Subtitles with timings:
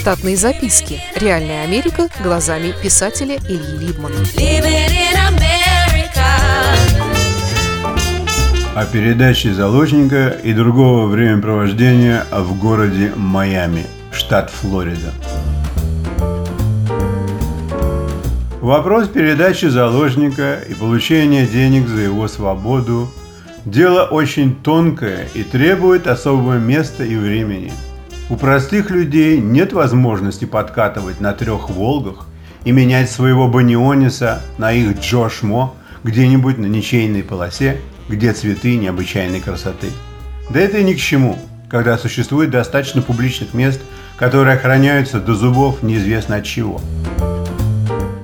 [0.00, 0.98] Штатные записки.
[1.14, 4.16] Реальная Америка глазами писателя Ильи Либмана.
[8.74, 15.12] О передаче заложника и другого времяпровождения в городе Майами, штат Флорида.
[18.62, 23.12] Вопрос передачи заложника и получения денег за его свободу–
[23.64, 27.72] дело очень тонкое и требует особого места и времени.
[28.30, 32.28] У простых людей нет возможности подкатывать на трех «Волгах»
[32.62, 39.88] и менять своего Баниониса на их Джошмо где-нибудь на ничейной полосе, где цветы необычайной красоты.
[40.48, 43.80] Да это и ни к чему, когда существует достаточно публичных мест,
[44.16, 46.80] которые охраняются до зубов неизвестно от чего.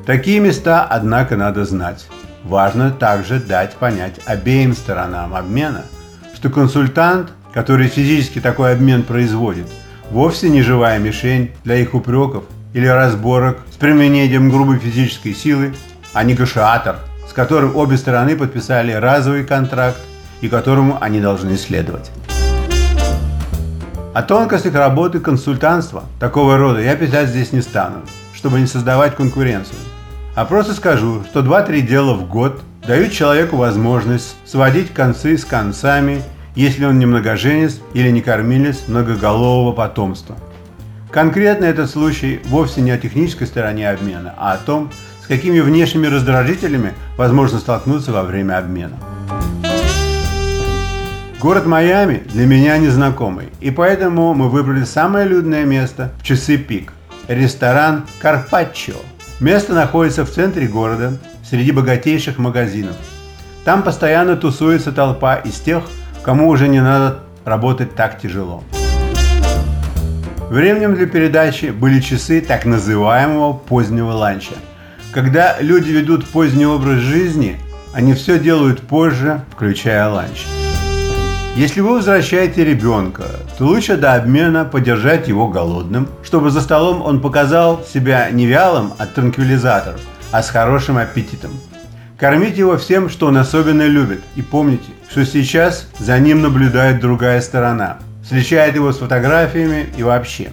[0.07, 2.07] Такие места, однако, надо знать.
[2.45, 5.85] Важно также дать понять обеим сторонам обмена,
[6.33, 9.67] что консультант, который физически такой обмен производит,
[10.11, 15.75] вовсе не живая мишень для их упреков или разборок с применением грубой физической силы,
[16.13, 16.97] а негашиатор,
[17.29, 19.99] с которым обе стороны подписали разовый контракт
[20.41, 22.11] и которому они должны следовать.
[24.15, 29.79] О тонкостях работы консультантства такого рода я писать здесь не стану, чтобы не создавать конкуренцию
[30.37, 36.23] а просто скажу, что 2-3 дела в год дают человеку возможность сводить концы с концами,
[36.57, 40.37] если он не многоженец или не кормилец многоголового потомства.
[41.13, 44.91] Конкретно этот случай вовсе не о технической стороне обмена, а о том,
[45.23, 48.97] с какими внешними раздражителями возможно столкнуться во время обмена.
[51.41, 56.93] Город Майами для меня незнакомый, и поэтому мы выбрали самое людное место в часы пик–
[57.29, 58.95] ресторан «Карпаччо»,
[59.39, 61.13] Место находится в центре города,
[61.45, 62.97] среди богатейших магазинов.
[63.65, 65.85] Там постоянно тусуется толпа из тех,
[66.27, 68.65] кому уже не надо работать так тяжело.
[70.51, 74.55] Временем для передачи были часы так называемого позднего ланча.
[75.13, 77.57] Когда люди ведут поздний образ жизни,
[77.95, 80.47] они все делают позже, включая ланч.
[81.55, 83.27] Если вы возвращаете ребенка,
[83.57, 88.93] то лучше до обмена подержать его голодным, чтобы за столом он показал себя не вялым
[88.99, 90.01] от транквилизаторов,
[90.33, 91.53] а с хорошим аппетитом.
[92.19, 94.23] Кормите его всем, что он особенно любит.
[94.37, 97.99] И помните, что сейчас за ним наблюдает другая сторона.
[98.23, 100.51] Встречает его с фотографиями и вообще.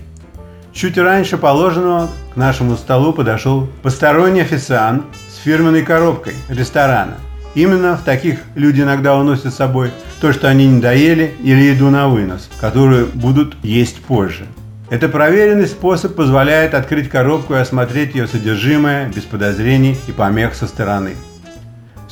[0.74, 7.16] Чуть раньше положенного к нашему столу подошел посторонний официант с фирменной коробкой ресторана–
[7.56, 11.90] Именно в таких люди иногда уносят с собой то, что они не доели, или еду
[11.90, 14.48] на вынос, которую будут есть позже.
[14.90, 20.68] Это проверенный способ позволяет открыть коробку и осмотреть ее содержимое без подозрений и помех со
[20.68, 21.16] стороны.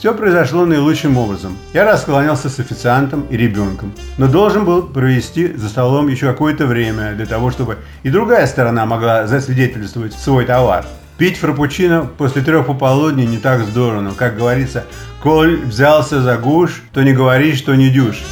[0.02, 1.56] Все произошло наилучшим образом.
[1.76, 7.14] Я раскланялся с официантом и ребенком, но должен был провести за столом еще какое-то время
[7.14, 10.88] для того, чтобы и другая сторона могла засвидетельствовать свой товар–
[11.22, 14.86] Пить фрапучино после трех пополудни не так здорово, но, как говорится,
[15.22, 18.24] коль взялся за гуш, то не говори, что не дюш.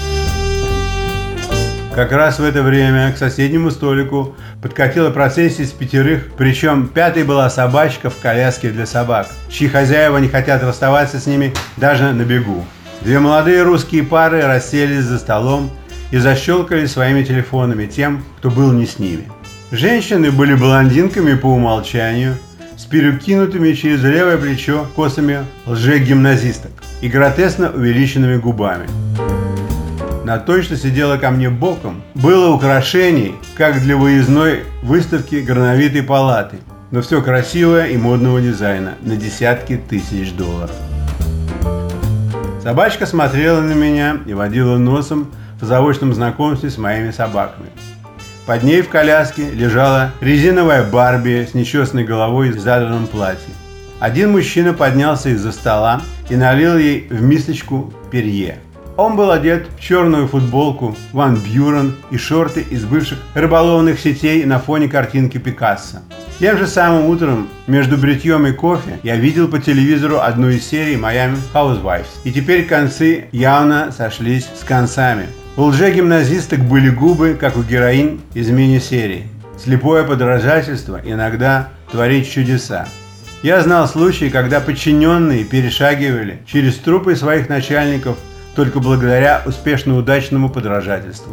[2.00, 7.50] Как раз в это время к соседнему столику подкатила процессия из пятерых, причем пятой была
[7.50, 12.64] собачка в коляске для собак, чьи хозяева не хотят расставаться с ними даже на бегу.
[13.02, 15.70] Две молодые русские пары расселись за столом
[16.12, 19.28] и защелкали своими телефонами тем, кто был не с ними.
[19.70, 22.38] Женщины были блондинками по умолчанию–
[22.80, 26.72] с перекинутыми через левое плечо косами лже-гимназисток
[27.02, 28.88] и гротесно увеличенными губами.
[30.30, 36.58] На той, что сидела ко мне боком, было украшений, как для выездной выставки горновитой палаты,
[36.92, 40.76] но все красивое и модного дизайна на десятки тысяч долларов.
[42.62, 47.72] Собачка смотрела на меня и водила носом в заочном знакомстве с моими собаками–
[48.46, 53.54] под ней в коляске лежала резиновая Барби с нечестной головой в задранном платье.
[54.00, 58.60] Один мужчина поднялся из-за стола и налил ей в мисочку перье.
[59.00, 64.60] Он был одет в черную футболку Ван Бьюрен и шорты из бывших рыболовных сетей на
[64.60, 66.00] фоне картинки Пикассо.
[66.38, 70.98] Тем же самым утром между бритьем и кофе я видел по телевизору одну из серий
[70.98, 72.08] Miami Housewives.
[72.26, 75.28] И теперь концы явно сошлись с концами.
[75.56, 79.28] У лже-гимназисток были губы, как у героинь из мини-серии.
[79.58, 82.86] Слепое подражательство иногда творит чудеса.
[83.44, 88.18] Я знал случаи, когда подчиненные перешагивали через трупы своих начальников
[88.60, 91.32] только благодаря успешно-удачному подражательству.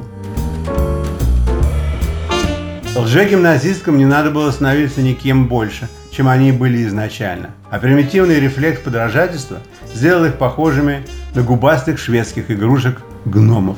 [2.95, 9.59] Лже-гимназисткам не надо было становиться никем больше, чем они были изначально, а примитивный рефлекс подражательства
[9.93, 13.77] сделал их похожими на губастых шведских игрушек гномов.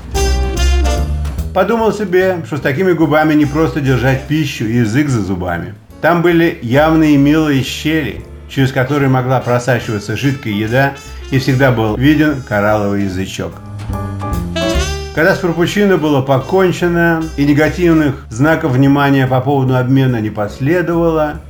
[1.54, 5.72] Подумал себе, что с такими губами не просто держать пищу и язык за зубами.
[6.02, 10.92] Там были явные милые щели, через которые могла просачиваться жидкая еда,
[11.30, 13.52] и всегда был виден коралловый язычок.
[15.14, 21.40] Когда с Фрапучино было покончено и негативных знаков внимания по поводу обмена не последовало,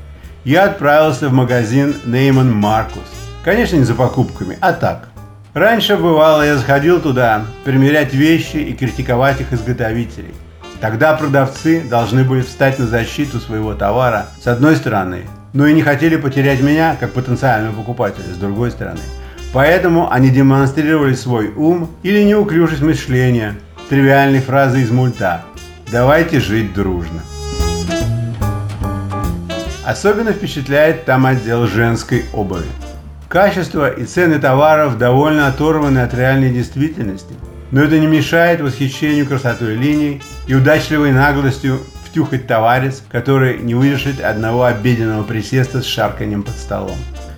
[0.44, 3.02] я отправился в магазин Нейман Маркус.
[3.44, 5.08] Конечно, не за покупками, а так.
[5.52, 10.34] Раньше бывало, я заходил туда примерять вещи и критиковать их изготовителей.
[10.80, 15.82] Тогда продавцы должны были встать на защиту своего товара с одной стороны, но и не
[15.82, 19.00] хотели потерять меня как потенциального покупателя с другой стороны.
[19.52, 23.54] Поэтому они демонстрировали свой ум или неуклюжесть мышления,
[23.88, 25.42] тривиальной фразы из мульта
[25.90, 27.22] «давайте жить дружно».
[29.86, 32.66] Особенно впечатляет там отдел женской обуви.
[33.28, 37.34] Качество и цены товаров довольно оторваны от реальной действительности,
[37.70, 41.80] но это не мешает восхищению красотой линий и удачливой наглостью
[42.18, 46.96] втюхать товарец, который не выдержит одного обеденного присеста с шарканием под столом.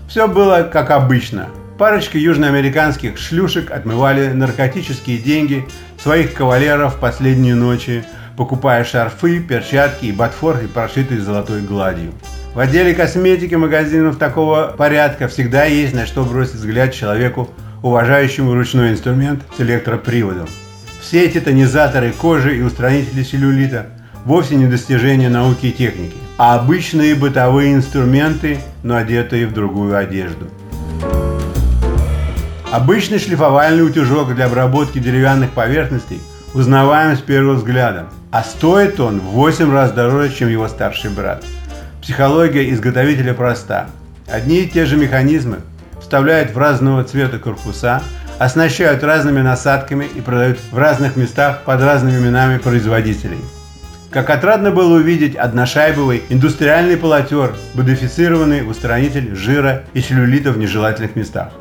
[0.08, 1.48] Все было как обычно.
[1.76, 5.66] Парочка южноамериканских шлюшек отмывали наркотические деньги
[5.98, 8.04] своих кавалеров последние ночи,
[8.38, 12.12] покупая шарфы, перчатки и ботфорты, прошитые золотой гладью.
[12.54, 17.50] В отделе косметики магазинов такого порядка всегда есть на что бросить взгляд человеку,
[17.82, 20.48] уважающему ручной инструмент с электроприводом.
[21.02, 23.86] Все эти тонизаторы кожи и устранители целлюлита
[24.24, 30.46] вовсе не достижения науки и техники, а обычные бытовые инструменты, но одетые в другую одежду.
[32.70, 36.20] Обычный шлифовальный утюжок для обработки деревянных поверхностей
[36.54, 41.44] узнаваем с первого взгляда, а стоит он в 8 раз дороже, чем его старший брат.
[42.00, 43.88] Психология изготовителя проста.
[44.28, 45.58] Одни и те же механизмы
[46.00, 48.02] вставляют в разного цвета корпуса,
[48.38, 53.38] оснащают разными насадками и продают в разных местах под разными именами производителей.
[54.10, 61.52] Как отрадно было увидеть одношайбовый индустриальный полотер, модифицированный устранитель жира и целлюлита в нежелательных местах.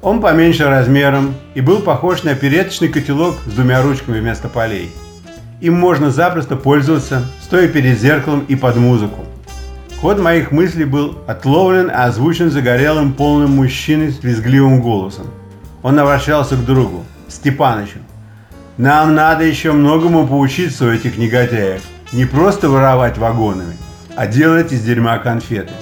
[0.00, 4.90] Он поменьше размером и был похож на переточный котелок с двумя ручками вместо полей.
[5.60, 9.26] Им можно запросто пользоваться, стоя перед зеркалом и под музыку.
[10.00, 15.26] Ход моих мыслей был отловлен и озвучен загорелым полным мужчиной с визгливым голосом.
[15.82, 17.98] Он обращался к другу, Степанычу.
[18.78, 21.82] «Нам надо еще многому поучиться у этих негодяев.
[22.12, 23.76] Не просто воровать вагонами,
[24.16, 25.72] а делать из дерьма конфеты».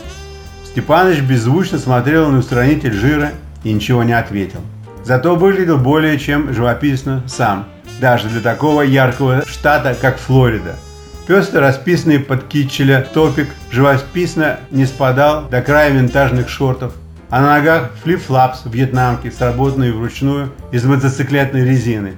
[0.64, 3.30] Степаныч беззвучно смотрел на устранитель жира
[3.64, 4.60] и ничего не ответил.
[5.04, 7.66] Зато выглядел более чем живописно сам,
[8.00, 10.76] даже для такого яркого штата, как Флорида–
[11.26, 16.92] Пестро расписанный под китчеля топик живописно не спадал до края винтажных шортов,
[17.30, 22.12] а на ногах флип-флапс вьетнамки, сработанные вручную из мотоциклетной резины.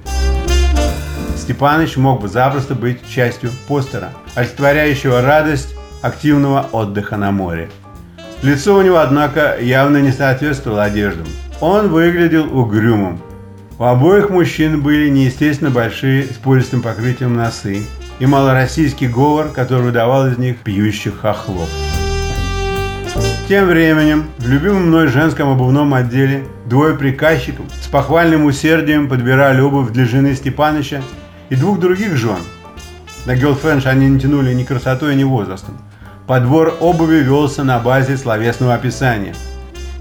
[1.49, 5.73] Степаныч мог бы запросто быть частью постера, олицетворяющего радость
[6.03, 7.71] активного отдыха на море.
[8.43, 11.25] Лицо у него, однако, явно не соответствовало одеждам.
[11.59, 13.19] Он выглядел угрюмым.
[13.79, 17.81] У обоих мужчин были неестественно большие с пористым покрытием носы,
[18.19, 21.67] и малороссийский говор, который выдавал из них пьющих хохлов.
[23.47, 29.89] Тем временем в любимом мной женском обувном отделе двое приказчиков с похвальным усердием подбирали обувь
[29.89, 31.01] для жены Степаныча
[31.49, 32.39] и двух других жен.
[33.25, 35.77] На Гелфренш они не тянули ни красотой, ни возрастом.
[36.27, 39.35] Подбор обуви велся на базе словесного описания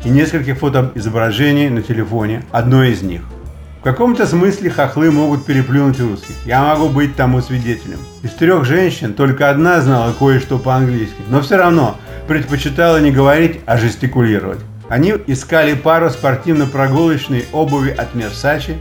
[0.04, 3.22] и нескольких фотоизображений на телефоне одной из них–
[3.78, 6.34] в каком-то смысле хохлы могут переплюнуть русских.
[6.44, 8.00] Я могу быть тому свидетелем.
[8.24, 11.96] Из трех женщин только одна знала кое-что по-английски, но все равно
[12.26, 14.58] предпочитала не говорить, а жестикулировать.
[14.88, 18.78] Они искали пару спортивно-прогулочной обуви от Мерсачи,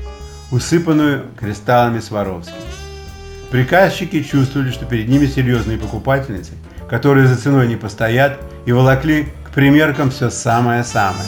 [0.51, 2.53] усыпанную кристаллами Сваровски.
[3.51, 6.51] Приказчики чувствовали, что перед ними серьезные покупательницы,
[6.89, 11.23] которые за ценой не постоят и волокли к примеркам все самое-самое.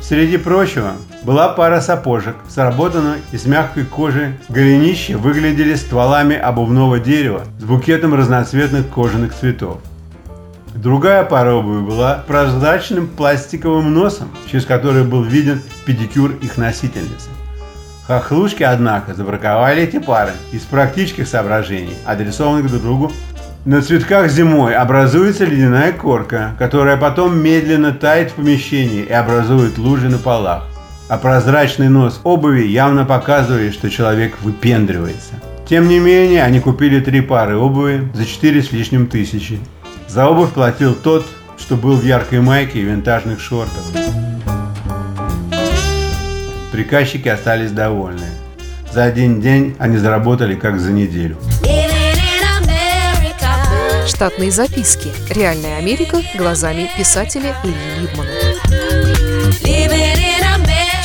[0.00, 0.92] Среди прочего,
[1.22, 4.36] была пара сапожек, сработанных из мягкой кожи.
[4.48, 9.78] Голенища выглядели стволами обувного дерева с букетом разноцветных кожаных цветов.
[10.74, 17.28] Другая пара обуви была прозрачным пластиковым носом, через который был виден педикюр их носительницы.
[18.06, 23.12] Хохлушки, однако, забраковали эти пары из практических соображений, адресованных друг другу.
[23.64, 30.08] На цветках зимой образуется ледяная корка, которая потом медленно тает в помещении и образует лужи
[30.08, 30.64] на полах
[31.12, 35.34] а прозрачный нос обуви явно показывает, что человек выпендривается.
[35.68, 39.58] Тем не менее, они купили три пары обуви за 4 с лишним тысячи.
[40.12, 41.24] За обувь платил тот,
[41.56, 43.82] что был в яркой майке и винтажных шортах.
[46.70, 48.26] Приказчики остались довольны.
[48.92, 51.38] За один день они заработали как за неделю.
[54.06, 55.08] Штатные записки.
[55.30, 58.61] Реальная Америка глазами писателя Ильи Либмана.